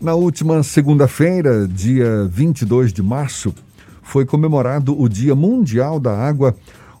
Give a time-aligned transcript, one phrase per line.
[0.00, 3.54] Na última segunda-feira, dia 22 de março,
[4.02, 6.54] foi comemorado o Dia Mundial da Água,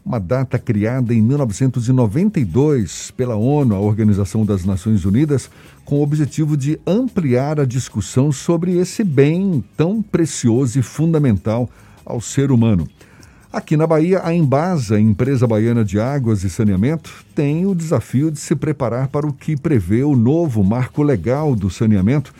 [0.04, 5.50] uma data criada em 1992 pela ONU, a Organização das Nações Unidas,
[5.84, 11.68] com o objetivo de ampliar a discussão sobre esse bem tão precioso e fundamental
[12.04, 12.88] ao ser humano.
[13.52, 18.40] Aqui na Bahia, a Embasa, empresa baiana de águas e saneamento, tem o desafio de
[18.40, 22.32] se preparar para o que prevê o novo marco legal do saneamento,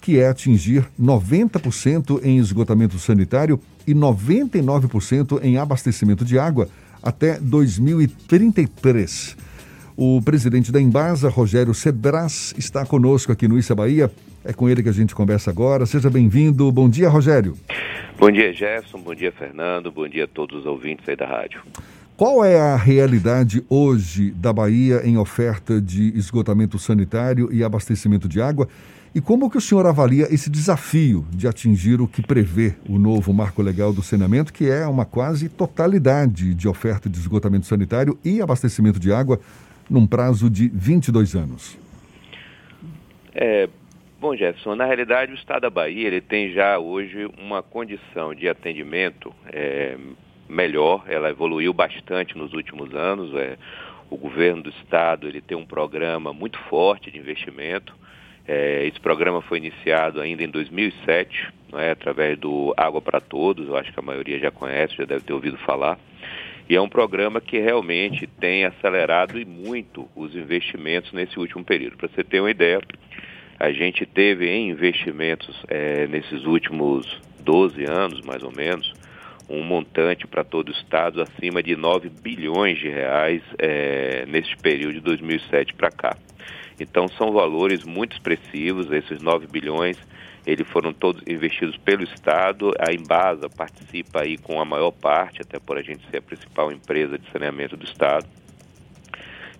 [0.00, 6.68] que é atingir 90% em esgotamento sanitário e 99% em abastecimento de água
[7.02, 9.36] até 2033.
[9.96, 14.10] O presidente da Embasa, Rogério Cedras, está conosco aqui no Issa Bahia.
[14.42, 15.84] É com ele que a gente conversa agora.
[15.84, 16.72] Seja bem-vindo.
[16.72, 17.54] Bom dia, Rogério.
[18.18, 18.98] Bom dia, Jefferson.
[18.98, 19.92] Bom dia, Fernando.
[19.92, 21.60] Bom dia a todos os ouvintes aí da rádio.
[22.20, 28.42] Qual é a realidade hoje da Bahia em oferta de esgotamento sanitário e abastecimento de
[28.42, 28.68] água?
[29.14, 33.32] E como que o senhor avalia esse desafio de atingir o que prevê o novo
[33.32, 38.42] marco legal do saneamento, que é uma quase totalidade de oferta de esgotamento sanitário e
[38.42, 39.40] abastecimento de água
[39.88, 41.78] num prazo de 22 anos?
[43.34, 43.66] É,
[44.20, 48.46] bom, Jefferson, na realidade o Estado da Bahia ele tem já hoje uma condição de
[48.46, 49.96] atendimento é,
[50.50, 53.34] melhor, ela evoluiu bastante nos últimos anos.
[53.34, 53.56] É,
[54.10, 57.94] o governo do Estado ele tem um programa muito forte de investimento,
[58.52, 63.76] é, esse programa foi iniciado ainda em 2007, é, através do Água para Todos, eu
[63.76, 65.96] acho que a maioria já conhece, já deve ter ouvido falar.
[66.68, 71.96] E é um programa que realmente tem acelerado e muito os investimentos nesse último período.
[71.96, 72.80] Para você ter uma ideia,
[73.58, 77.06] a gente teve em investimentos é, nesses últimos
[77.40, 78.92] 12 anos, mais ou menos,
[79.50, 84.94] um montante para todo o Estado acima de 9 bilhões de reais é, nesse período
[84.94, 86.16] de 2007 para cá.
[86.78, 89.98] Então são valores muito expressivos, esses 9 bilhões,
[90.46, 95.58] eles foram todos investidos pelo Estado, a Embasa participa aí com a maior parte, até
[95.58, 98.26] por a gente ser a principal empresa de saneamento do Estado.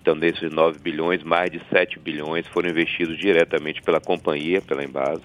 [0.01, 5.21] Então, desses 9 bilhões, mais de 7 bilhões foram investidos diretamente pela companhia, pela Embasa,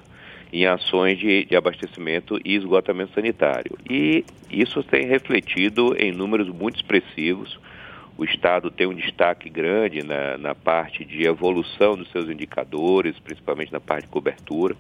[0.52, 3.76] em ações de, de, abastecimento e esgotamento sanitário.
[3.88, 7.58] E isso tem refletido em números muito expressivos,
[8.18, 13.70] o Estado tem um destaque grande na, na parte de evolução dos seus indicadores, principalmente
[13.70, 14.74] na parte de cobertura.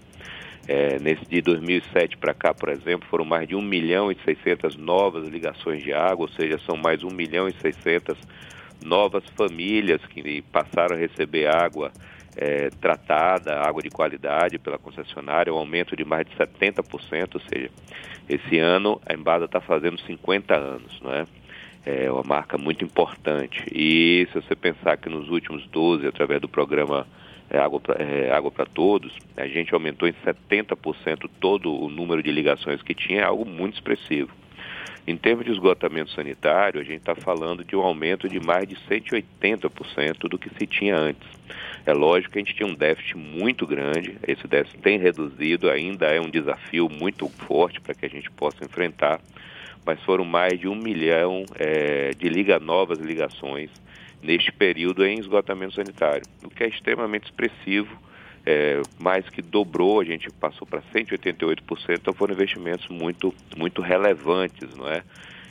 [0.66, 4.76] É, nesse de 2007 para cá, por exemplo, foram mais de 1 milhão e 600
[4.76, 8.16] novas ligações de água, ou seja, são mais 1 milhão e 600
[8.84, 11.92] novas famílias que passaram a receber água
[12.36, 17.70] é, tratada, água de qualidade pela concessionária, um aumento de mais de 70%, ou seja,
[18.28, 21.24] esse ano a Embada está fazendo 50 anos, não é?
[21.86, 23.64] é uma marca muito importante.
[23.72, 27.06] E se você pensar que nos últimos 12, através do programa
[27.48, 27.80] é, Água
[28.50, 33.20] para é, Todos, a gente aumentou em 70% todo o número de ligações que tinha,
[33.20, 34.30] é algo muito expressivo.
[35.06, 38.74] Em termos de esgotamento sanitário, a gente está falando de um aumento de mais de
[38.74, 41.28] 180% do que se tinha antes.
[41.86, 46.06] É lógico que a gente tinha um déficit muito grande, esse déficit tem reduzido, ainda
[46.06, 49.20] é um desafio muito forte para que a gente possa enfrentar,
[49.84, 53.70] mas foram mais de um milhão é, de liga novas ligações
[54.20, 57.96] neste período em esgotamento sanitário, o que é extremamente expressivo,
[58.46, 61.58] é, mais que dobrou, a gente passou para 188%,
[61.90, 65.02] então foram investimentos muito, muito relevantes, não é?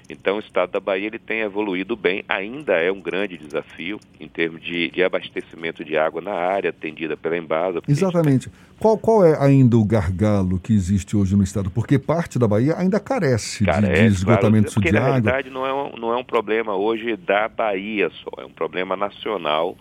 [0.07, 4.27] Então, o estado da Bahia ele tem evoluído bem, ainda é um grande desafio em
[4.27, 7.81] termos de, de abastecimento de água na área atendida pela Embasa.
[7.87, 8.49] Exatamente.
[8.79, 11.71] Qual, qual é ainda o gargalo que existe hoje no estado?
[11.71, 15.09] Porque parte da Bahia ainda carece, carece de, de, esgotamento claro, porque, de água.
[15.09, 18.51] Na verdade, não é, um, não é um problema hoje da Bahia só, é um
[18.51, 19.75] problema nacional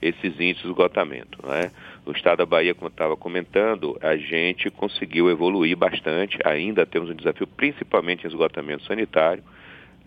[0.00, 1.38] esses índices de esgotamento.
[1.46, 1.70] Né?
[2.06, 7.10] No estado da Bahia, como eu estava comentando, a gente conseguiu evoluir bastante, ainda temos
[7.10, 9.42] um desafio principalmente em esgotamento sanitário,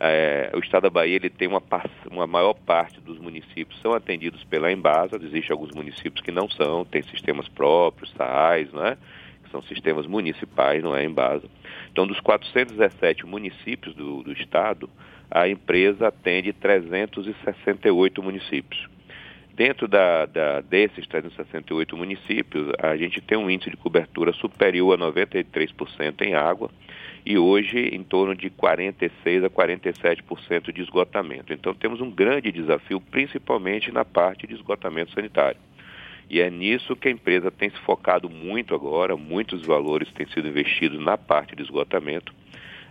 [0.03, 1.61] é, o estado da Bahia ele tem uma,
[2.09, 6.83] uma maior parte dos municípios são atendidos pela Embasa, existem alguns municípios que não são,
[6.83, 8.97] tem sistemas próprios, SAAs, né?
[9.43, 11.47] que são sistemas municipais, não é Embasa.
[11.91, 14.89] Então, dos 417 municípios do, do estado,
[15.29, 18.89] a empresa atende 368 municípios.
[19.63, 25.05] Dentro da, da, desses 368 municípios, a gente tem um índice de cobertura superior a
[25.11, 26.71] 93% em água
[27.23, 31.53] e hoje em torno de 46 a 47% de esgotamento.
[31.53, 35.59] Então temos um grande desafio, principalmente na parte de esgotamento sanitário.
[36.27, 40.47] E é nisso que a empresa tem se focado muito agora, muitos valores têm sido
[40.47, 42.33] investidos na parte de esgotamento.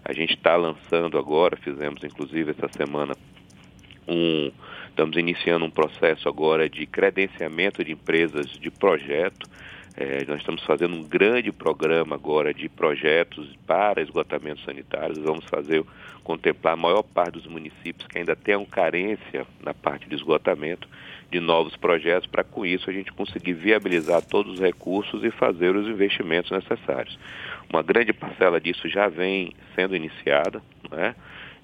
[0.05, 3.16] A gente está lançando agora, fizemos inclusive essa semana
[4.06, 4.50] um,
[5.00, 9.49] estamos iniciando um processo agora de credenciamento de empresas de projeto
[9.97, 15.19] É, nós estamos fazendo um grande programa agora de projetos para esgotamentos sanitários.
[15.19, 15.85] Vamos fazer
[16.23, 20.88] contemplar a maior parte dos municípios que ainda tenham carência na parte de esgotamento
[21.31, 25.75] de novos projetos para com isso a gente conseguir viabilizar todos os recursos e fazer
[25.75, 27.19] os investimentos necessários.
[27.69, 31.17] Uma grande parcela disso já vem sendo iniciada, né?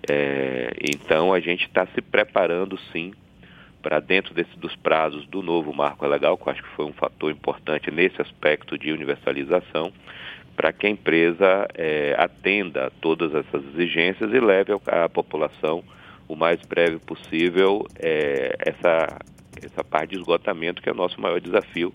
[0.09, 3.13] É, então a gente está se preparando sim
[3.87, 6.93] para dentro desse, dos prazos do novo marco legal, que eu acho que foi um
[6.93, 9.93] fator importante nesse aspecto de universalização,
[10.57, 15.85] para que a empresa é, atenda a todas essas exigências e leve à população
[16.27, 19.21] o mais breve possível é, essa,
[19.63, 21.93] essa parte de esgotamento, que é o nosso maior desafio,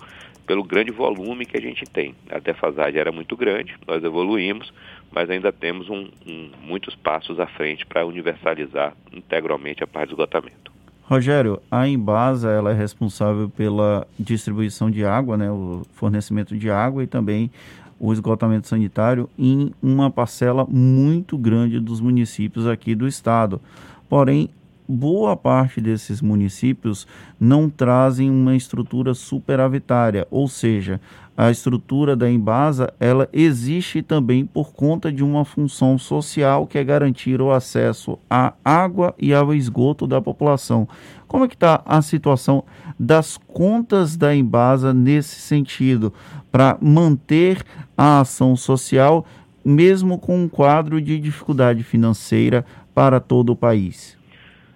[0.48, 2.16] pelo grande volume que a gente tem.
[2.30, 4.72] A defasagem era muito grande, nós evoluímos,
[5.12, 10.14] mas ainda temos um, um, muitos passos à frente para universalizar integralmente a parte de
[10.14, 10.72] esgotamento.
[11.12, 17.04] Rogério, a Embasa ela é responsável pela distribuição de água, né, o fornecimento de água
[17.04, 17.52] e também
[18.00, 23.60] o esgotamento sanitário em uma parcela muito grande dos municípios aqui do estado.
[24.08, 24.50] Porém,
[24.92, 27.08] boa parte desses municípios
[27.40, 31.00] não trazem uma estrutura superavitária, ou seja,
[31.36, 36.84] a estrutura da Embasa ela existe também por conta de uma função social que é
[36.84, 40.88] garantir o acesso à água e ao esgoto da população.
[41.28, 42.64] Como é que está a situação
[43.00, 46.14] das contas da Embasa nesse sentido
[46.52, 47.64] para manter
[47.98, 49.26] a ação social
[49.64, 54.21] mesmo com um quadro de dificuldade financeira para todo o país?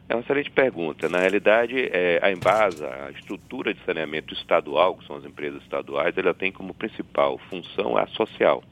[0.08, 1.10] É uma excelente pergunta.
[1.10, 6.16] Na realidade, é, a Embasa, a estrutura de saneamento estadual, que são as empresas estaduais,
[6.16, 8.64] ela tem como principal função a social.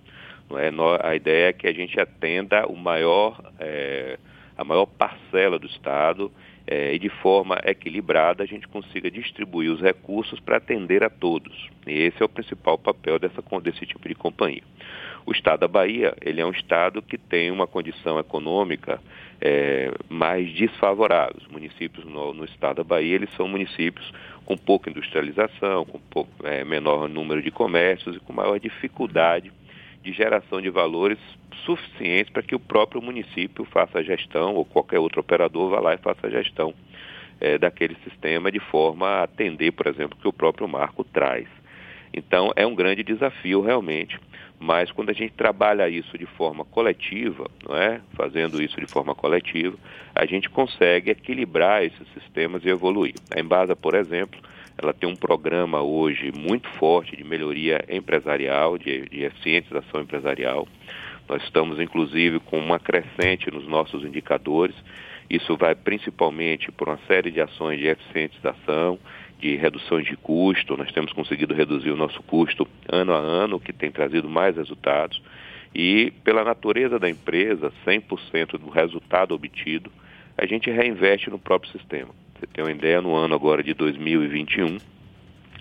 [0.52, 0.72] É?
[1.08, 4.20] A ideia é que a gente atenda o maior, é,
[4.56, 6.32] a maior parcela do Estado
[6.68, 11.70] é, e de forma equilibrada a gente consiga distribuir os recursos para atender a todos.
[11.88, 14.64] E esse é o principal papel dessa, desse tipo de companhia.
[15.26, 19.00] O Estado da Bahia, ele é um Estado que tem uma condição econômica
[19.46, 21.36] é, mais desfavorável.
[21.38, 24.10] Os municípios no, no, Estado da Bahia, eles são municípios
[24.46, 29.52] com pouca industrialização, com pouco, é, menor número de comércios e com maior dificuldade
[30.02, 31.20] de geração de valores
[31.66, 35.94] suficientes para que o próprio município faça a gestão ou qualquer outro operador vá lá
[35.94, 36.74] e faça a gestão
[37.42, 41.48] é, daquele sistema de forma a atender, por exemplo, o que o próprio marco traz.
[42.14, 44.18] Então, é um grande desafio realmente
[44.64, 48.00] mas quando a gente trabalha isso de forma coletiva, não é?
[48.14, 49.76] fazendo isso de forma coletiva,
[50.16, 53.14] a gente consegue equilibrar esses sistemas e evoluir.
[53.36, 54.40] A Embasa, por exemplo,
[54.78, 60.66] ela tem um programa hoje muito forte de melhoria empresarial, de, de eficientização empresarial.
[61.28, 64.76] Nós estamos, inclusive, com uma crescente nos nossos indicadores.
[65.30, 68.98] Isso vai principalmente por uma série de ações de eficientização,
[69.44, 73.60] de reduções de custo, nós temos conseguido reduzir o nosso custo ano a ano, o
[73.60, 75.22] que tem trazido mais resultados.
[75.76, 79.92] E pela natureza da empresa, 100% do resultado obtido,
[80.38, 82.12] a gente reinveste no próprio sistema.
[82.40, 84.78] Você tem uma ideia, no ano agora de 2021,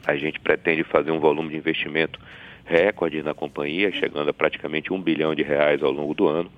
[0.07, 2.21] a gente pretende fazer um volume de investimento
[2.65, 6.53] recorde na companhia, chegando a praticamente um bilhão de reais ao longo do ano,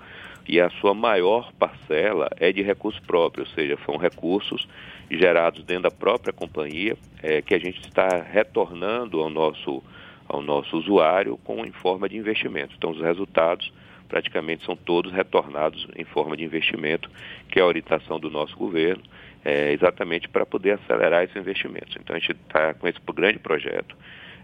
[0.47, 4.67] e a sua maior parcela é de recursos próprios, ou seja, são recursos
[5.09, 9.83] gerados dentro da própria companhia é, que a gente está retornando ao nosso,
[10.27, 12.75] ao nosso usuário com, em forma de investimento.
[12.77, 13.71] Então, os resultados
[14.07, 17.09] praticamente são todos retornados em forma de investimento,
[17.49, 19.03] que é a orientação do nosso governo,
[19.43, 21.95] é, exatamente para poder acelerar esses investimentos.
[21.99, 23.95] Então, a gente está com esse grande projeto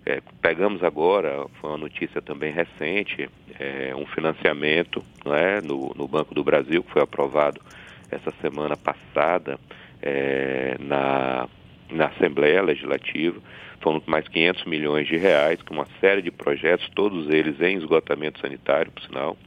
[0.06, 3.30] é, pegamos agora, foi uma notícia também recente,
[3.60, 7.62] é, um financiamento é, no, no, Banco do Brasil, que foi aprovado
[8.10, 9.60] essa semana passada
[10.02, 11.48] é, na,
[11.90, 13.40] na Assembleia Legislativa.
[13.80, 18.40] Foram mais 500 milhões de reais, com uma série de projetos, todos eles em esgotamento
[18.40, 19.38] sanitário, por sinal,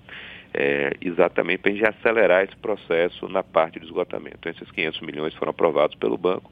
[0.53, 4.37] é, exatamente para a gente acelerar esse processo na parte do esgotamento.
[4.39, 6.51] Então, esses 500 milhões foram aprovados pelo banco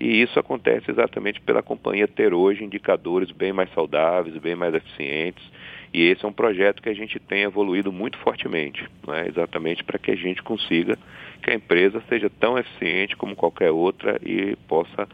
[0.00, 5.44] e isso acontece exatamente pela companhia ter hoje indicadores bem mais saudáveis, bem mais eficientes.
[5.94, 9.28] E esse é um projeto que a gente tem evoluído muito fortemente, é?
[9.28, 10.98] exatamente para que a gente consiga
[11.42, 15.06] que a empresa seja tão eficiente como qualquer outra e possa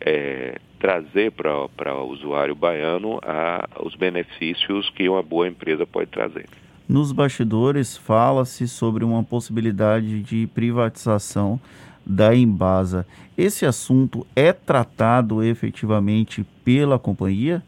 [0.00, 6.46] é, trazer para o usuário baiano a, os benefícios que uma boa empresa pode trazer.
[6.88, 11.60] Nos bastidores fala-se sobre uma possibilidade de privatização
[12.04, 13.06] da Embasa.
[13.36, 17.62] Esse assunto é tratado efetivamente pela companhia?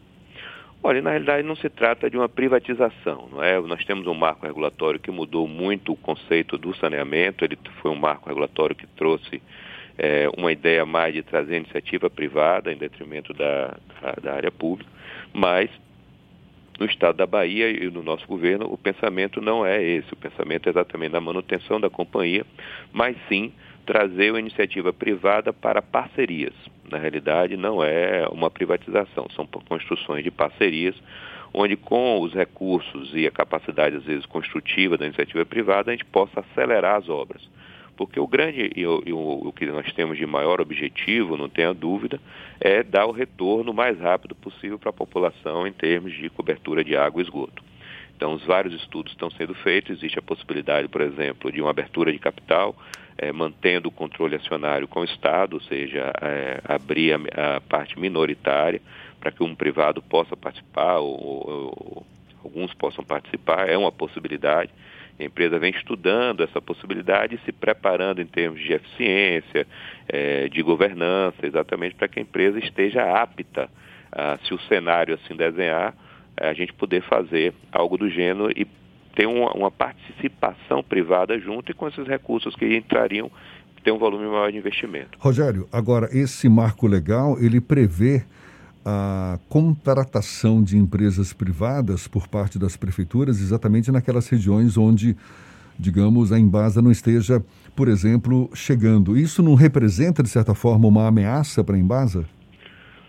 [0.83, 3.59] Olha, na realidade não se trata de uma privatização, não é?
[3.59, 7.95] Nós temos um marco regulatório que mudou muito o conceito do saneamento, ele foi um
[7.95, 9.41] marco regulatório que trouxe
[9.97, 14.91] é, uma ideia mais de trazer iniciativa privada em detrimento da, da, da área pública,
[15.33, 15.71] mas
[16.77, 20.11] No estado da Bahia e no nosso governo, o pensamento não é esse.
[20.13, 22.45] O pensamento é exatamente da manutenção da companhia,
[22.91, 23.51] mas sim
[23.85, 26.53] trazer uma iniciativa privada para parcerias.
[26.89, 30.95] Na realidade, não é uma privatização, são construções de parcerias,
[31.53, 36.05] onde com os recursos e a capacidade, às vezes, construtiva da iniciativa privada, a gente
[36.05, 37.41] possa acelerar as obras.
[37.95, 42.19] Porque o grande e o, que nós temos de maior objetivo, não tenha dúvida,
[42.59, 46.97] é dar o retorno mais rápido possível para a população em termos de cobertura de
[46.97, 47.63] água e esgoto.
[48.15, 49.97] Então, os vários estudos estão sendo feitos.
[49.97, 52.75] Existe a possibilidade, por exemplo, de uma abertura de capital,
[53.17, 57.99] é, mantendo o controle acionário com o Estado, ou seja, é, abrir a, a, parte
[57.99, 58.81] minoritária
[59.19, 62.05] para que um privado possa participar ou, ou,
[62.43, 63.69] alguns possam participar.
[63.69, 64.71] É uma possibilidade.
[65.17, 69.65] A empresa vem estudando essa possibilidade e se preparando em termos de eficiência,
[70.09, 73.69] é, de governança, exatamente para que a empresa esteja apta,
[74.11, 75.95] a, se o cenário assim desenhar,
[76.37, 78.67] a gente poder fazer algo do gênero e
[79.15, 83.31] ter uma, uma participação privada junto e com esses recursos que entrariam
[83.83, 85.17] ter um volume maior de investimento.
[85.19, 88.23] Rogério, agora esse marco legal ele prevê
[88.83, 95.15] a contratação de empresas privadas por parte das prefeituras exatamente naquelas regiões onde,
[95.77, 97.43] digamos, a Embasa não esteja,
[97.75, 99.17] por exemplo, chegando.
[99.17, 102.25] Isso não representa, de certa forma, uma ameaça para a Embasa?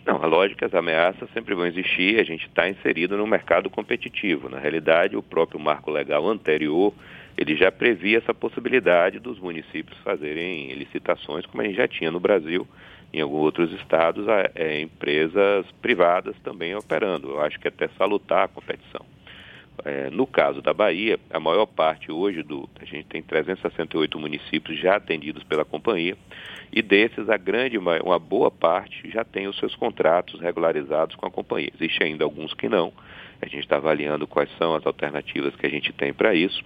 [0.07, 4.49] Não, a lógica, as ameaças sempre vão existir, a gente está inserido no mercado competitivo.
[4.49, 6.95] Na realidade, o próprio marco legal anterior,
[7.37, 12.21] ele já previa essa possibilidade dos municípios fazerem licitações, como a gente já tinha no
[12.21, 12.69] Brasil,
[13.13, 17.31] em alguns outros estados, é, empresas privadas também operando.
[17.31, 19.05] Eu acho que é até salutar a competição.
[19.85, 22.69] É, no caso da Bahia, a maior parte hoje do.
[22.81, 26.17] A gente tem 368 municípios já atendidos pela companhia,
[26.73, 31.31] e desses, a grande, uma, boa parte já tem os seus contratos regularizados com a
[31.31, 31.71] companhia.
[31.75, 32.93] Existem ainda alguns que não.
[33.41, 36.63] A gente está avaliando quais são as alternativas que a gente tem para isso.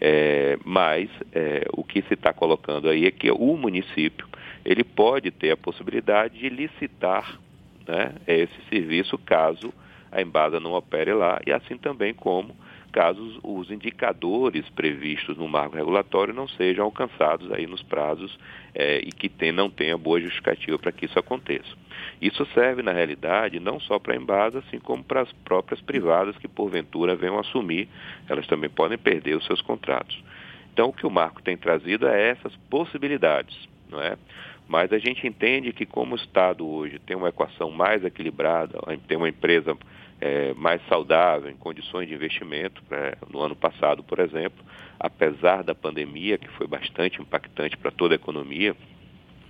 [0.00, 4.26] É, mas é, o que se está colocando aí é que o município
[4.64, 7.38] ele pode ter a possibilidade de licitar
[7.86, 9.72] né, esse serviço caso
[10.14, 12.56] a Embasa não opere lá, e assim também como
[12.92, 18.38] caso os indicadores previstos no marco regulatório não sejam alcançados aí nos prazos
[18.72, 21.76] é, e que tem, não tenha boa justificativa para que isso aconteça.
[22.22, 26.36] Isso serve, na realidade, não só para a Embasa, assim como para as próprias privadas
[26.38, 27.88] que, porventura, venham assumir,
[28.28, 30.22] elas também podem perder os seus contratos.
[30.72, 33.56] Então, o que o marco tem trazido é essas possibilidades,
[33.90, 34.16] não é?
[34.68, 39.16] Mas a gente entende que como o Estado hoje tem uma equação mais equilibrada, tem
[39.16, 39.76] uma empresa
[40.20, 42.82] é, mais saudável, em condições de investimento.
[42.90, 43.12] Né?
[43.30, 44.64] No ano passado, por exemplo,
[44.98, 48.74] apesar da pandemia, que foi bastante impactante para toda a economia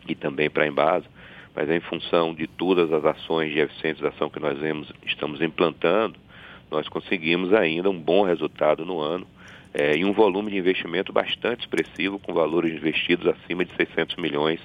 [0.09, 1.07] e também para a Embasa,
[1.55, 6.19] mas em função de todas as ações de eficientização que nós vemos, estamos implantando,
[6.71, 9.27] nós conseguimos ainda um bom resultado no ano
[9.73, 14.61] é, e um volume de investimento bastante expressivo, com valores investidos acima de 600 milhões,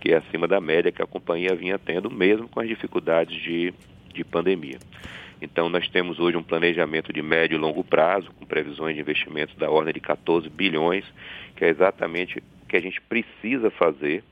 [0.00, 3.72] que é acima da média que a companhia vinha tendo, mesmo com as dificuldades de,
[4.12, 4.78] de pandemia.
[5.40, 9.54] Então, nós temos hoje um planejamento de médio e longo prazo, com previsões de investimentos
[9.56, 11.04] da ordem de 14 bilhões,
[11.56, 14.22] que é exatamente o que a gente precisa fazer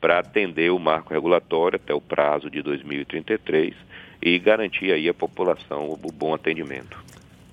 [0.00, 3.74] para atender o marco regulatório até o prazo de 2033
[4.22, 6.96] e garantir aí à população o bom atendimento.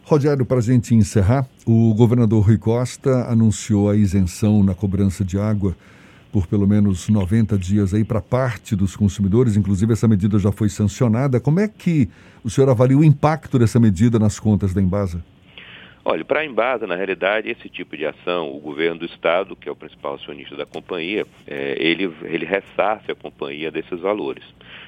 [0.04, 5.38] Rogério, para a gente encerrar, o governador Rui Costa anunciou a isenção na cobrança de
[5.40, 5.76] água
[6.34, 10.68] por pelo menos 90 dias aí para parte dos consumidores, inclusive essa medida já foi
[10.68, 11.40] sancionada.
[11.40, 12.10] Como é que
[12.44, 15.24] o senhor avalia o impacto dessa medida nas contas da Embasa?
[16.04, 19.70] Olha, para a Embasa, na realidade, esse tipo de ação, o governo do Estado, que
[19.70, 24.44] é o principal acionista da companhia, é, ele, ele ressarce a companhia desses valores.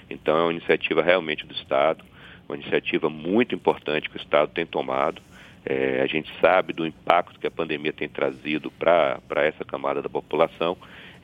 [0.10, 2.04] Então, é uma iniciativa realmente do Estado,
[2.50, 5.22] uma iniciativa muito importante que o Estado tem tomado.
[5.64, 10.10] É, a gente sabe do impacto que a pandemia tem trazido para essa camada da
[10.10, 10.76] população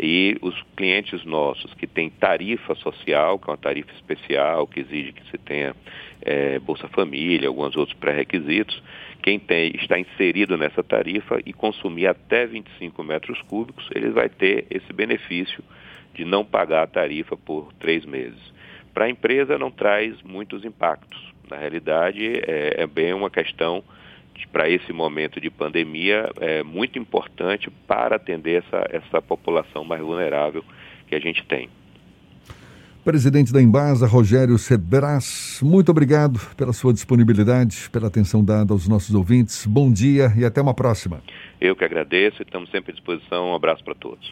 [0.03, 5.12] e os clientes nossos que têm tarifa social, que é uma tarifa especial, que exige
[5.13, 5.75] que se tenha
[6.24, 8.81] é, Bolsa Família, alguns outros pré-requisitos,
[9.22, 14.65] quem tem, está inserido nessa tarifa e consumir até 25 metros cúbicos, ele vai ter
[14.72, 15.63] esse benefício
[16.15, 18.41] de não pagar a tarifa por três meses.
[18.96, 21.31] Para a empresa não traz muitos impactos.
[21.48, 23.84] Na realidade, é, é bem uma questão
[24.48, 30.63] para esse momento de pandemia é muito importante para atender essa, essa população mais vulnerável
[31.07, 31.69] que a gente tem.
[33.03, 39.15] Presidente da Embasa, Rogério Cebras, muito obrigado pela sua disponibilidade, pela atenção dada aos nossos
[39.15, 39.65] ouvintes.
[39.65, 41.19] Bom dia e até uma próxima.
[41.60, 43.50] Eu que agradeço e estamos sempre à disposição.
[43.50, 44.31] Um abraço para todos.